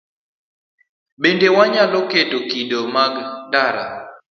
Bende 1.21 1.47
wanyalo 1.55 1.99
keto 2.11 2.37
kido 2.49 2.79
mag 2.95 3.13
ndara 3.47 3.85